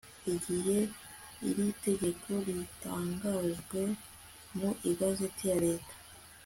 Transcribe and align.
igihe 0.33 0.77
iri 1.49 1.67
tegeko 1.85 2.29
ritangarijwe 2.45 3.81
mu 4.57 4.69
igazeti 4.91 5.43
ya 5.49 5.57
leta 5.65 5.93